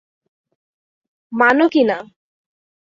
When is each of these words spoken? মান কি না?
মান 1.31 1.57
কি 1.73 1.81
না? 1.83 1.97